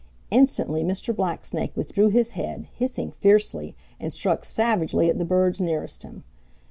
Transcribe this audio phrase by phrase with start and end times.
[0.31, 1.15] Instantly Mr.
[1.15, 6.23] Blacksnake withdrew his head, hissing fiercely, and struck savagely at the birds nearest him.